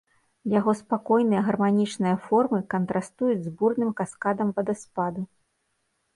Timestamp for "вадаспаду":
4.59-5.21